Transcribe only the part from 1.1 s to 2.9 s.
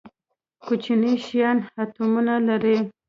شیان اتومونه لري